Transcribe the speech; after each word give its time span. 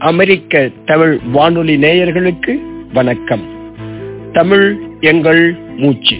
அமெரிக்க 0.00 0.70
தமிழ் 0.84 1.18
வானொலி 1.32 1.76
நேயர்களுக்கு 1.76 2.58
வணக்கம். 2.92 3.40
தமிழ் 4.32 4.76
எங்கள் 5.00 5.56
மூச்சு. 5.76 6.16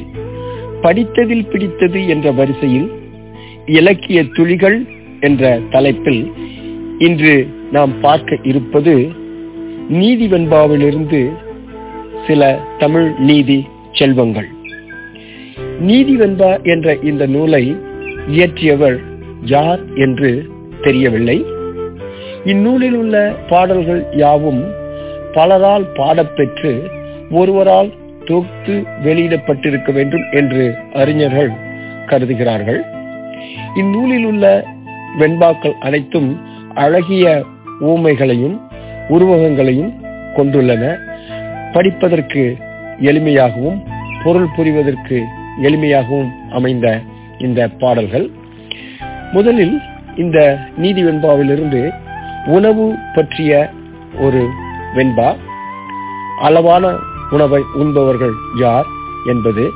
படித்ததில் 0.83 1.51
பிடித்தது 1.51 2.09
என்ற 2.09 2.33
வரிசையில் 2.33 2.91
இலக்கிய 3.67 4.25
துளிகள் 4.25 4.87
என்ற 5.21 5.61
தலைப்பில் 5.71 6.33
இன்று 6.99 7.49
நாம் 7.73 8.01
பார்க்க 8.01 8.39
இருப்பது 8.43 9.11
நீதி 9.89 10.27
வெண்பாவிலிருந்து 10.27 11.33
சில 12.27 12.61
தமிழ் 12.79 13.13
நீதி 13.19 13.67
செல்வங்கள். 13.93 14.49
நீதி 15.79 16.17
வெண்பா 16.17 16.63
என்ற 16.63 16.99
இந்த 17.03 17.27
நூலை 17.27 17.77
இயற்றியவர் 18.29 19.01
யார் 19.45 19.81
என்று 19.95 20.49
தெரியவில்லை. 20.83 21.45
இந்நூலில் 22.45 22.95
உள்ள 22.95 23.35
பாடல்கள் 23.49 24.07
யாவும் 24.13 24.65
பலரால் 25.35 25.85
பாடப்பெற்று 25.95 26.91
ஒருவரால் 27.31 27.93
தொகுத்து 28.25 28.85
வெளியிடப்பட்டிருக்க 29.05 29.93
வேண்டும் 29.93 30.25
என்று 30.31 30.75
அறிஞர்கள் 30.93 31.51
கருதுகிறார்கள். 32.07 32.81
இந்நூலில் 33.75 34.25
உள்ள 34.25 34.65
வெண்பாக்கள் 35.19 35.75
அனைத்தும் 35.81 36.41
அழகிய 36.75 37.45
ஊமைகளையும் 37.81 38.61
உருவகங்களையும் 39.09 39.93
கொண்டுள்ளன. 40.37 40.99
படிப்பதற்கு 41.73 42.57
எளிமையாகவும் 43.01 43.83
பொருள் 44.25 44.49
புரிவதற்கு 44.57 45.23
எளிமையாகவும் 45.63 46.31
அமைந்த 46.51 47.01
இந்த 47.39 47.69
பாடல்கள். 47.69 48.31
முதலில் 49.33 49.81
இந்த 50.17 50.59
நீதி 50.77 51.05
வெண்பாவிலிருந்து 51.05 51.93
உணவு 52.47 52.95
பற்றிய 53.15 53.71
ஒரு 54.19 54.49
வெண்பா. 54.95 55.37
அளவான 56.39 56.97
உணவை 57.31 57.63
உண்பவர்கள் 57.75 58.33
யார் 58.59 58.87
என்பது. 59.27 59.71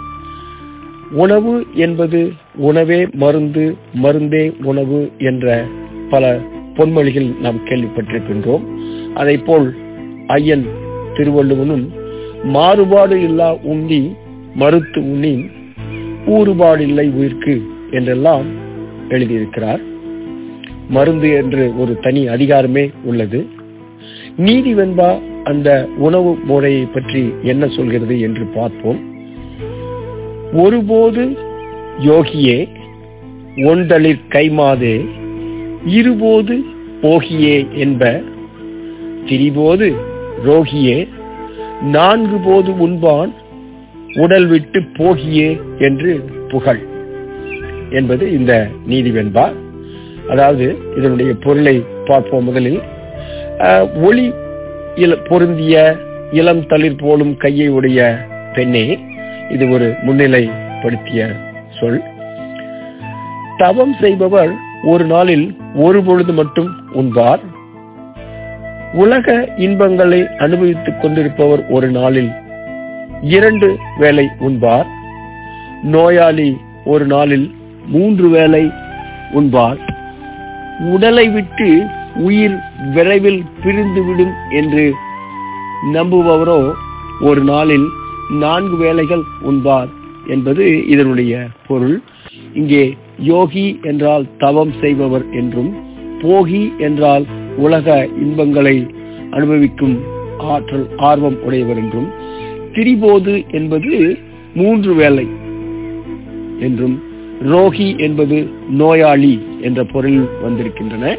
உணவு 1.11 1.67
என்பது 1.73 2.33
உணவே 2.55 3.09
மருந்து 3.13 3.77
மருந்தே 4.03 4.63
உணவு 4.63 5.13
என்ற 5.19 5.65
பல 6.11 6.41
பொன்மொழிகள் 6.75 7.39
நாம் 7.39 7.67
கேள்விப்பட்டிருக்கின்றோம். 7.67 8.65
அதை 9.15 9.39
போல் 9.39 9.75
ஐயன் 10.27 10.67
திருவள்ளுவனும் 11.15 11.89
மாறுபாடு 12.43 13.23
இல்லா 13.23 13.57
உண்டி 13.63 14.17
மறுத்து 14.55 15.01
உண்ணின் 15.01 15.51
ஊறுபாடு 16.27 16.79
இல்லை 16.79 17.09
உயிர்க்கு 17.09 17.63
என்றெல்லாம் 17.91 18.45
எழுதியிருக்கிறார். 19.09 19.81
மருந்து 20.89 21.33
என்று 21.33 21.79
ஒரு 21.79 21.99
தனி 22.01 22.29
அதிகாரமே 22.29 22.93
உள்ளது. 23.05 23.47
நீதி 24.37 24.75
வெண்பா 24.75 25.21
அந்த 25.45 25.89
உணவு 25.97 26.39
முறையை 26.45 26.85
பற்றி 26.85 27.33
என்ன 27.43 27.69
சொல்கிறது 27.69 28.21
என்று 28.21 28.45
பார்ப்போம். 28.47 29.01
ஒருபோது 30.53 31.37
யோகியே 32.01 32.69
ஒன்றளிர் 33.57 34.21
கைமாதே 34.29 35.07
இருபோது 35.87 36.63
போகியே 37.03 37.69
என்ப 37.75 38.23
திரிபோது 39.25 39.95
ரோகியே 40.45 41.09
நான்கு 41.83 42.37
போது 42.37 42.71
உண்பான் 42.89 43.33
உடல் 44.15 44.47
விட்டு 44.47 44.81
போகியே 44.81 45.61
என்று 45.79 46.25
புகழ். 46.49 46.83
என்பது 47.91 48.33
இந்த 48.33 48.69
நீதிவெண்பா 48.89 49.53
அதாவது 50.29 50.79
இதனுடைய 50.97 51.35
பொருளை 51.41 51.85
பார்ப்போம் 52.05 52.45
முதலில். 52.45 52.81
ஒளி 54.03 54.33
பொருந்திய 55.29 55.97
இளம் 56.33 56.67
தளிர் 56.67 57.01
போலும் 57.01 57.37
கையை 57.37 57.69
உடைய 57.69 58.19
பெண்ணே 58.55 58.99
இது 59.51 59.69
ஒரு 59.69 59.95
முன்னிலைப்படுத்திய 60.07 61.35
சொல். 61.81 62.01
தவம் 63.57 63.95
செய்பவர் 64.01 64.53
ஒரு 64.85 65.05
நாளில் 65.05 65.57
ஒரு 65.75 66.03
பொழுது 66.03 66.33
மட்டும் 66.33 66.71
உண்பார். 66.95 67.43
உலக 68.93 69.49
இன்பங்களை 69.57 70.27
அனுபவித்துக் 70.39 71.01
கொண்டிருப்பவர் 71.01 71.63
ஒரு 71.69 71.89
நாளில் 71.91 72.31
இரண்டு 73.23 73.77
வேளை 73.99 74.29
உண்பார். 74.41 74.87
நோயாளி 75.83 76.57
ஒரு 76.85 77.05
நாளில் 77.07 77.55
மூன்று 77.87 78.29
வேளை 78.29 78.71
உண்பார். 79.35 79.81
உடலை 80.81 81.29
விட்டு 81.29 81.87
உயிர் 82.15 82.57
விரைவில் 82.95 83.45
பிரிந்துவிடும் 83.65 84.33
என்று 84.51 84.95
நம்புபவரோ 85.93 86.75
ஒரு 87.21 87.41
நாளில் 87.41 87.87
நான்கு 88.31 88.77
வேளைகள் 88.77 89.23
உண்பார் 89.43 89.89
என்பது 90.29 90.87
இதனுடைய 90.87 91.49
பொருள். 91.67 92.03
இங்கே 92.55 92.95
யோகி 93.19 93.79
என்றால் 93.83 94.29
தவம் 94.39 94.73
செய்பவர் 94.81 95.31
என்றும் 95.31 95.75
போகி 96.23 96.77
என்றால் 96.79 97.27
உலக 97.57 98.09
இன்பங்களை 98.23 98.87
அனுபவிக்கும் 99.31 100.03
ஆற்றல் 100.39 100.89
ஆர்வம் 100.97 101.37
உடையவர் 101.37 101.77
என்றும் 101.77 102.13
திரிபோது 102.73 103.47
என்பது 103.51 104.17
மூன்று 104.55 104.95
வேலை 104.95 105.29
என்றும் 106.59 107.03
ரோகி 107.53 107.95
என்பது 107.99 108.37
நோயாளி 108.71 109.35
என்ற 109.61 109.85
பொருள் 109.85 110.21
வந்திருக்கின்றன. 110.43 111.17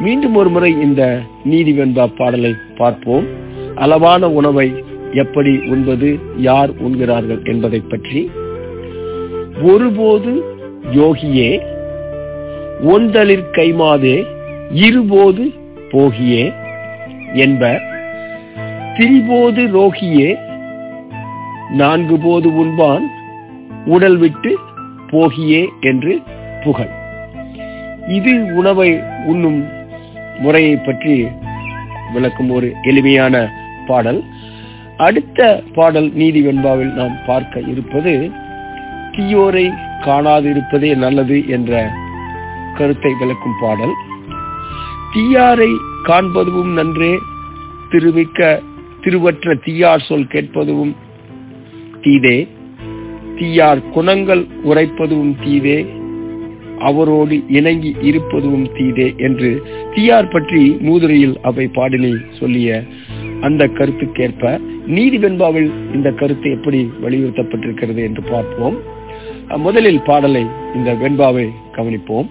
மீண்டும் 0.00 0.34
ஒரு 0.34 0.48
முறை 0.48 0.70
இந்த 0.82 1.02
நீதி 1.44 1.72
வெண்பா 1.72 2.04
பாடலை 2.16 2.52
பார்ப்போம். 2.76 3.26
அளவான 3.74 4.30
உணவை 4.30 4.68
எப்படி 5.12 5.52
உண்பது 5.68 6.18
யார் 6.36 6.70
உண்கிறார்கள் 6.70 7.40
என்பதை 7.44 7.80
பற்றி. 7.88 8.30
ஒருபோது 9.62 10.32
யோகியே 10.92 11.50
ஒன்றலிற் 12.92 13.48
கைமாதே 13.52 14.16
இருபோது 14.86 15.44
போகியே 15.90 16.44
என்ப 17.34 17.72
திரிபோது 18.96 19.62
ரோகியே 19.76 20.30
நான்கு 21.70 22.16
போது 22.18 22.48
உண்பான் 22.62 23.04
உடல் 23.86 24.16
விட்டு 24.16 24.50
போகியே 25.12 25.62
என்று 25.80 26.12
புகழ். 26.64 26.92
இது 28.08 28.32
உணவை 28.54 28.90
உண்ணும் 29.26 29.60
முறையை 30.38 30.76
பற்றி 30.76 31.26
விளக்கும் 32.12 32.50
ஒரு 32.50 32.68
எளிமையான 32.82 33.34
பாடல். 33.86 34.20
அடுத்த 34.96 35.40
பாடல் 35.74 36.08
நீதி 36.12 36.40
வெண்பாவில் 36.46 36.92
நாம் 36.92 37.16
பார்க்க 37.26 37.62
இருப்பது 37.72 38.12
தீயோரை 39.14 39.66
காணாதிருப்பதே 40.06 40.90
நல்லது 40.96 41.48
என்ற 41.48 41.90
கருத்தை 42.78 43.12
விளக்கும் 43.20 43.58
பாடல். 43.60 43.94
தீயாரை 45.14 45.70
காண்பதும் 46.02 46.72
நன்றே 46.72 47.12
திருவிக்க 47.90 48.60
திருவற்ற 49.00 49.54
தீயார் 49.64 50.06
சொல் 50.08 50.26
கேட்பதும் 50.26 50.92
தீதே. 52.00 52.36
தீயார் 53.40 53.80
குணங்கள் 53.90 54.42
உரைப்பதும் 54.64 55.32
தீதே 55.44 55.78
அவரோடு 56.88 57.36
இணங்கி 57.48 57.90
இருப்பதும் 58.00 58.64
தீதே 58.76 59.06
என்று 59.16 59.50
தீயார் 59.94 60.28
பற்றி 60.28 60.62
மூதுரையில் 60.80 61.36
அவை 61.42 61.66
பாடலை 61.66 62.12
சொல்லிய 62.38 62.78
அந்த 63.40 63.62
கருத்துக்கேற்ப 63.78 64.52
நீதி 64.86 65.18
வெண்பாவில் 65.18 65.70
இந்த 65.94 66.08
கருத்து 66.10 66.48
எப்படி 66.50 66.80
வலியுறுத்தப்பட்டிருக்கிறது 67.02 68.00
என்று 68.08 68.22
பார்ப்போம். 68.22 68.76
முதலில் 69.56 70.02
பாடலை 70.02 70.42
இந்த 70.74 70.90
வெண்பாவை 70.94 71.46
கவனிப்போம். 71.76 72.28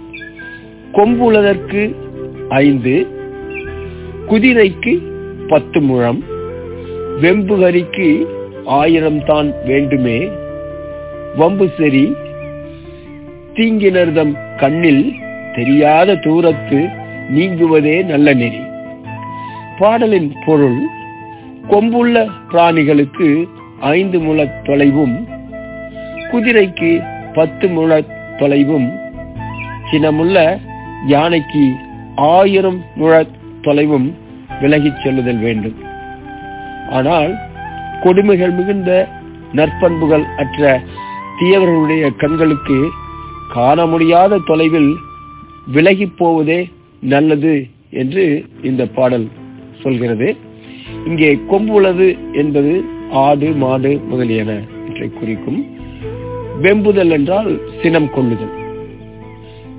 கொம்புளதற்கு 0.91 1.81
ஐந்து 2.63 2.95
குதிரைக்கு 4.31 4.93
பத்து 5.47 5.81
முழம் 5.81 6.19
வெம்புகரிக்கு 7.21 8.09
ஆயிரம் 8.79 9.21
தான் 9.25 9.49
வேண்டுமே 9.65 10.19
வம்பு 11.37 11.69
சரி 11.77 12.03
தீங்கினர்தம் 13.53 14.31
கண்ணில் 14.57 15.03
தெரியாத 15.55 16.15
தூரத்து 16.15 16.79
நீங்குவதே 17.35 18.05
நல்ல 18.05 18.33
நெறி. 18.33 18.61
பாடலின் 19.79 20.33
பொருள் 20.45 20.79
கொம்புள்ள 21.69 22.25
பிராணிகளுக்கு 22.51 23.27
ஐந்து 23.79 24.19
முழ 24.19 24.45
தொலைவும் 24.67 25.15
குதிரைக்கு 26.31 26.91
பத்து 27.33 27.67
முழ 27.67 28.01
தொலைவும் 28.37 28.87
சினமுள்ள 29.91 30.59
யானைக்கு 31.07 31.65
ஆயிரம் 32.15 32.79
முழ 32.95 33.25
தொலைவும் 33.61 34.07
விலகிச் 34.61 35.01
செல்லுதல் 35.03 35.37
வேண்டும். 35.37 35.77
ஆனால் 36.89 37.33
கொடுமைகள் 38.03 38.51
மிகுந்த 38.51 39.07
நற்பண்புகள் 39.55 40.25
அற்ற 40.37 40.81
தீயவர்களுடைய 41.39 42.05
கண்களுக்கு 42.21 42.77
காண 43.53 43.85
முடியாத 43.85 44.39
தொலைவில் 44.45 44.91
விலகி 45.73 46.07
போவதே 46.19 46.57
நல்லது 47.13 47.53
என்று 48.01 48.23
இந்த 48.61 48.83
பாடல் 48.97 49.27
சொல்கிறது. 49.81 50.27
இங்கே 51.05 51.29
கொம்புள்ளது 51.51 52.07
என்பது 52.33 52.73
ஆடு 53.25 53.49
மாடு 53.63 53.91
முதலியன 54.09 54.51
குறிக்கும். 55.19 55.59
வெம்புதல் 56.61 57.11
என்றால் 57.17 57.51
சினம் 57.81 58.09
கொள்ளுதல். 58.09 58.55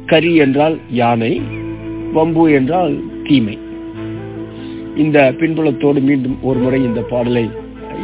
கரி 0.06 0.30
என்றால் 0.34 0.76
யானை 1.00 1.32
வம்பு 2.12 2.44
என்றால் 2.52 2.94
தீமை. 3.26 3.56
இந்த 4.96 5.18
பின்புலத்தோடு 5.40 6.00
மீண்டும் 6.08 6.38
ஒரு 6.42 6.58
முறை 6.58 6.80
இந்த 6.84 7.00
பாடலை 7.00 7.44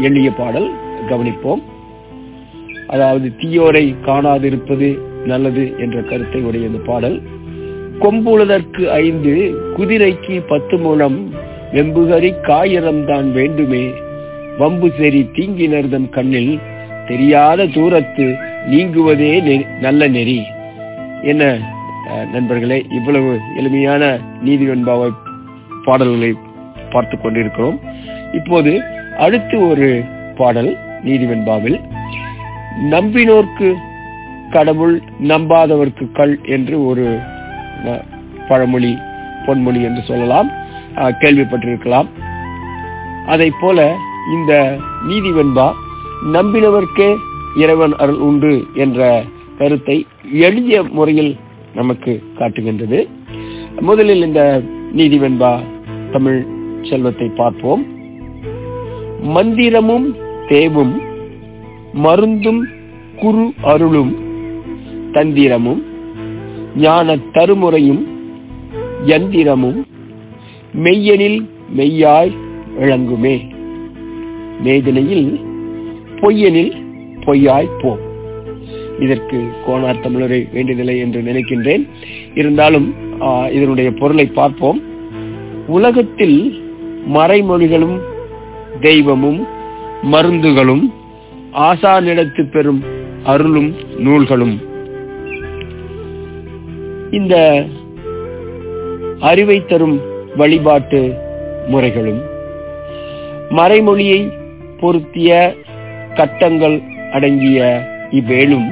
எளிய 0.01 0.31
பாடல் 0.31 0.69
கவனிப்போம். 1.09 1.63
அதாவது 2.93 3.29
தீயோரை 3.41 3.85
காணாதிருப்பது 4.09 4.89
நல்லது 5.31 5.65
என்ற 5.85 5.97
கருத்தை 6.11 6.41
உடைய 6.49 6.71
இந்த 6.71 6.81
பாடல். 6.89 7.17
கொம்புளதற்கு 8.03 8.83
ஐந்து 9.05 9.35
குதிரைக்கு 9.77 10.35
பத்து 10.51 10.77
மூலம் 10.85 11.19
வெம்புகரி 11.77 12.31
காயிரம் 12.49 13.03
தான் 13.11 13.29
வேண்டுமே. 13.39 13.85
வம்பு 14.61 14.89
சரி 14.99 15.23
தீங்கினர்தம் 15.37 16.09
கண்ணில் 16.17 16.53
தெரியாத 17.09 17.67
தூரத்து 17.77 18.27
நீங்குவதே 18.73 19.33
நல்ல 19.87 20.09
நெறி. 20.17 20.39
என்ன 21.31 21.45
நண்பர்களே 22.35 22.79
இவ்வளவு 22.99 23.33
எளிமையான 23.61 24.03
நீதிவன்பாவை 24.47 25.09
பாடல்களை 25.87 26.31
பார்த்து 26.93 27.17
கொண்டிருக்கிறோம். 27.17 27.79
இப்போது 28.39 28.73
அடுத்து 29.25 29.57
ஒரு 29.71 29.89
பாடல் 30.41 30.71
நீதிவெண்பாவில் 31.07 31.79
நம்பினோர்க்கு 32.93 33.69
கடவுள் 34.55 34.97
நம்பாதவர்க்கு 35.31 36.05
கள் 36.19 36.35
என்று 36.57 36.77
ஒரு 36.89 37.07
பழமொழி 38.49 38.93
பொன்மொழி 39.47 39.81
என்று 39.89 40.03
சொல்லலாம். 40.11 40.49
கேள்விப்பட்டிருக்கலாம். 41.23 42.09
அதை 43.33 43.49
போல 43.61 43.79
இந்த 44.35 44.53
நீதிவெண்பா 45.09 45.67
நம்பினவர்க்கே 46.37 47.09
இறைவன் 47.63 47.95
அருள் 48.03 48.21
உண்டு 48.29 48.53
என்ற 48.85 49.09
கருத்தை 49.59 49.97
எளிய 50.47 50.83
முறையில் 50.97 51.33
நமக்கு 51.75 52.13
காட்டுகின்றது. 52.39 52.99
முதலில் 53.89 54.23
இந்த 54.29 54.43
நீதிவன்பா 54.99 55.53
தமிழ் 56.13 56.41
செல்வத்தை 56.91 57.29
பார்ப்போம். 57.41 57.83
மந்திரமும் 59.35 60.09
தேவும் 60.53 60.95
மருந்தும் 62.05 62.63
குரு 63.21 63.45
அருளும் 63.63 64.13
தந்திரமும் 65.13 65.83
ஞான 66.77 67.17
தருமுறையும் 67.17 68.03
யந்திரமும் 69.07 69.79
மெய்யனில் 70.85 71.39
மெய்யாய் 71.77 72.33
விளங்குமே. 72.81 73.37
மேதினையில் 74.65 75.41
பொய்யனில் 76.21 76.75
பொய்யாய் 77.25 77.73
போ. 77.83 77.93
இதற்கு 79.01 79.39
கோணார் 79.67 80.05
தமிழரை 80.05 80.41
வேண்டியதில்லை 80.53 80.99
என்று 80.99 81.21
நினைக்கின்றேன். 81.23 81.85
இருந்தாலும் 82.35 82.89
இதனுடைய 83.53 83.89
பொருளை 84.01 84.27
பார்ப்போம். 84.27 84.81
உலகத்தில் 85.67 86.39
மறைமொழிகளும் 87.15 87.97
தெய்வமும் 88.81 89.41
மருந்துகளும் 90.13 90.85
ஆசானிடத்து 91.65 92.43
பெறும் 92.51 92.85
அருளும் 93.25 93.75
நூல்களும். 93.99 94.61
இந்த 97.11 97.65
அறிவை 99.21 99.65
தரும் 99.65 100.01
வழிபாட்டு 100.37 101.01
முறைகளும் 101.69 102.21
மறைமொழியை 103.51 104.21
பொருத்திய 104.81 105.57
கட்டங்கள் 106.15 106.83
அடங்கிய 107.13 107.89
இவ்வேளும் 108.11 108.69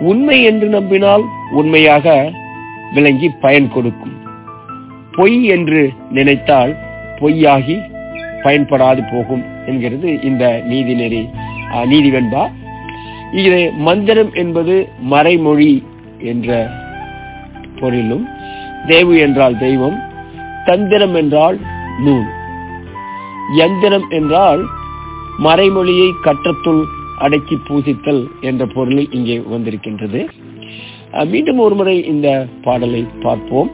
உண்மை 0.00 0.42
என்று 0.42 0.68
நம்பினால் 0.68 1.24
உண்மையாக 1.50 2.32
விளங்கி 2.94 3.28
பயன் 3.28 3.68
கொடுக்கும். 3.68 4.16
பொய் 5.12 5.44
என்று 5.44 5.90
நினைத்தால் 6.10 6.74
பொய்யாகி 7.20 7.76
பயன்படாது 8.42 9.02
போகும் 9.12 9.44
என்கிறது 9.66 10.22
இந்த 10.22 10.62
நீதிநெறி. 10.68 11.22
நீதிவெண்பா 11.92 12.44
இது 13.42 13.60
மந்திரம் 13.86 14.32
என்பது 14.42 14.74
மறைமொழி 15.10 15.72
என்ற 16.30 16.48
பொருளும் 17.80 18.24
தேவு 18.86 19.14
என்றால் 19.26 19.56
தெய்வம் 19.58 19.98
தந்திரம் 20.64 21.14
என்றால் 21.14 21.56
நூல். 22.04 22.28
யந்திரம் 23.58 24.06
என்றால் 24.18 24.62
மறைமொழியை 25.46 26.08
கற்றத்துள் 26.24 26.82
அடக்கி 27.24 27.56
பூசித்தல் 27.68 28.22
என்ற 28.40 28.62
பொருளில் 28.74 29.12
இங்கே 29.18 29.36
வந்திருக்கின்றது. 29.54 30.20
மீண்டும் 31.32 31.60
ஒரு 31.66 31.74
முறை 31.74 31.96
இந்த 32.12 32.28
பாடலை 32.62 33.02
பார்ப்போம். 33.22 33.70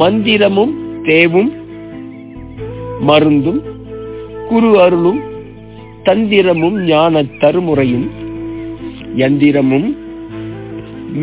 மந்திரமும் 0.00 0.74
தேவும் 1.08 1.50
மருந்தும் 3.08 3.60
குரு 4.48 4.70
அருளும் 4.84 5.20
தந்திரமும் 6.06 6.76
ஞான 6.90 7.22
தருமுறையும் 7.42 8.06
யந்திரமும் 9.20 9.88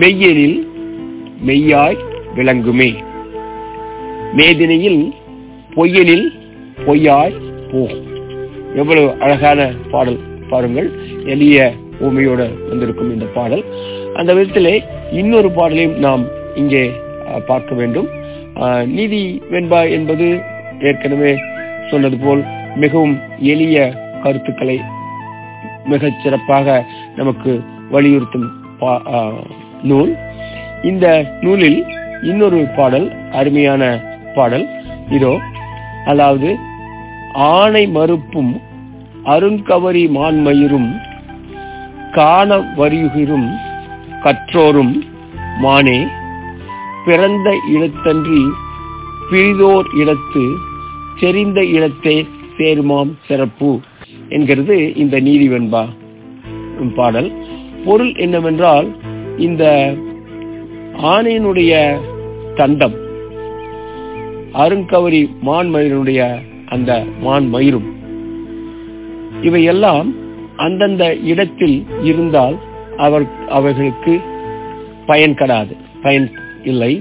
மெய்யெனில் 0.02 0.58
மெய்யாய் 1.48 1.98
விளங்குமே. 2.38 2.90
மேதினையில் 4.38 5.02
பொய்யனில் 5.76 6.28
பொய்யாய் 6.86 7.36
போகும். 7.72 8.06
எவ்வளவு 8.82 9.08
அழகான 9.24 9.60
பாடல் 9.94 10.20
பாருங்கள். 10.52 10.90
எளிய 11.34 11.58
ஊமையோட 12.08 12.42
வந்திருக்கும் 12.70 13.14
இந்த 13.16 13.28
பாடல். 13.38 13.64
அந்த 14.20 14.32
விதத்திலே 14.38 14.76
இன்னொரு 15.22 15.52
பாடலையும் 15.58 15.98
நாம் 16.06 16.24
இங்கே 16.62 16.84
பார்க்க 17.50 17.72
வேண்டும். 17.80 18.10
நீதி 18.98 19.22
வெண்பா 19.52 19.82
என்பது 19.98 20.28
ஏற்கனவே 20.90 21.32
சொன்னது 21.90 22.18
போல் 22.26 22.44
மிகவும் 22.84 23.16
எளிய 23.54 23.78
கருத்துக்களை 24.24 24.78
மிகச் 25.92 26.20
சிறப்பாக 26.24 26.78
நமக்கு 27.16 27.52
வலியுறுத்தும் 27.92 28.48
நூல். 29.90 30.12
இந்த 30.90 31.06
நூலில் 31.42 31.80
இன்னொரு 32.30 32.60
பாடல் 32.78 33.08
அருமையான 33.32 33.84
பாடல் 34.36 34.66
இதோ. 35.18 35.34
அதாவது 36.12 36.50
ஆணை 37.54 37.84
மறுப்பும் 37.98 38.52
அருங்கவரி 39.34 40.04
மான்மயிரும் 40.18 40.90
காண 42.18 42.58
வரியுகிரும் 42.80 43.48
கற்றோரும் 44.24 44.94
மானே. 45.64 46.00
பிறந்த 47.06 47.50
இடத்தன்றி 47.74 48.42
பிரிதோர் 49.30 49.90
இடத்து 50.02 50.44
செறிந்த 51.20 51.60
இடத்தே 51.76 52.16
சேருமாம் 52.58 53.12
சிறப்பு. 53.28 53.72
என்கிறது 54.36 54.76
இந்த 55.04 55.16
நீதிவெண்பா 55.28 55.84
பாடல். 56.98 57.30
பொருள் 57.86 58.14
என்னவென்றால் 58.26 58.88
இந்த 59.48 59.64
ஆணையினுடைய 61.12 61.74
தண்டம் 62.60 62.96
அருங்கவரி 64.64 65.22
மான் 65.48 65.70
மயிரினுடைய 65.74 66.22
அந்த 66.76 66.92
மான் 67.26 67.48
மயிரும் 67.54 67.88
இவையெல்லாம் 69.48 70.08
அந்தந்த 70.66 71.04
இடத்தில் 71.32 71.78
இருந்தால் 72.10 72.56
அவர் 73.06 73.26
அவர்களுக்கு 73.58 74.14
பயன் 75.10 75.36
கடாது 75.42 75.74
பயன் 76.06 76.28
இல்லை. 76.72 76.94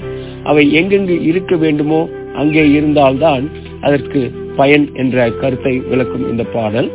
அவை 0.51 0.65
எங்கெங்கு 0.81 1.17
இருக்க 1.31 1.55
வேண்டுமோ 1.65 2.01
அங்கே 2.41 2.65
இருந்தால்தான் 2.79 3.45
அதற்கு 3.87 4.21
பயன் 4.61 4.85
என்ற 5.03 5.27
கருத்தை 5.41 5.75
விளக்கும் 5.91 6.29
இந்த 6.31 6.45
பாடல். 6.57 6.91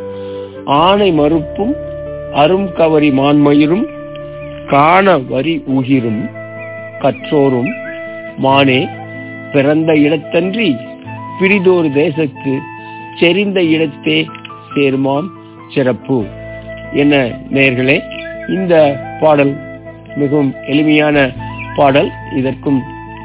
ஆனை 0.79 1.09
மறுப்பும் 1.11 1.73
அரும் 2.41 2.67
கவரி 2.73 3.09
மான்மயிரும் 3.19 3.85
காண 4.67 5.17
வரி 5.31 5.55
உகிரும் 5.75 6.21
கற்றோரும் 7.01 7.71
மானே 8.37 8.79
பிறந்த 9.53 9.91
இடத்தன்றி 10.05 10.67
பிரிதோர் 11.39 11.89
தேசத்து 11.93 12.53
செறிந்த 13.19 13.59
இடத்தே 13.73 14.17
சேர்மாம் 14.73 15.27
சிறப்பு. 15.73 16.17
என்ன 17.01 17.15
நேர்களே 17.55 17.97
இந்த 18.55 18.75
பாடல் 19.21 19.53
மிகவும் 20.15 20.51
எளிமையான 20.67 21.17
பாடல். 21.75 22.09
இதற்கும் 22.37 22.79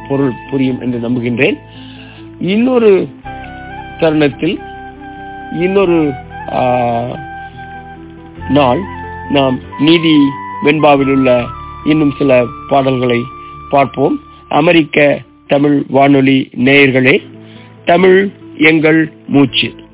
பொருள் 0.09 0.35
புரியும் 0.51 0.81
என்று 0.81 0.99
நம்புகின்றேன். 1.05 1.57
இன்னொரு 2.55 2.91
தருணத்தில் 4.01 4.57
இன்னொரு 5.61 5.99
நாள் 8.49 8.81
நாம் 9.31 9.59
நீதி 9.79 10.17
வெண்பாவில் 10.65 11.11
உள்ள 11.11 11.47
இன்னும் 11.85 12.15
சில 12.19 12.45
பாடல்களை 12.69 13.25
பார்ப்போம். 13.71 14.21
அமெரிக்க 14.49 15.23
தமிழ் 15.47 15.85
வானொலி 15.89 16.51
நேயர்களே 16.57 17.23
தமிழ் 17.85 18.31
எங்கள் 18.57 19.13
மூச்சு. 19.27 19.86